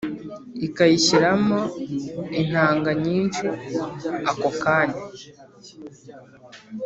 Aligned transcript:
ikayishyiramo 0.67 1.59
intanganyinshi 2.41 3.45
akokanya 4.31 4.99